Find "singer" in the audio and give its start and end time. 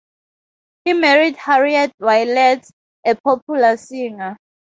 3.77-4.35